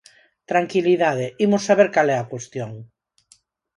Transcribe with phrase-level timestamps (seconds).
[0.51, 2.71] Tranquilidade, imos saber cal é a cuestión.